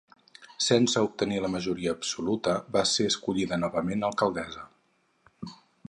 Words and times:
Sense 0.67 1.03
obtenir 1.07 1.37
la 1.43 1.51
majoria 1.55 1.93
absoluta 1.97 2.57
va 2.79 2.83
ser 2.95 3.07
escollida 3.13 3.61
novament 3.67 4.09
alcaldessa. 4.09 4.69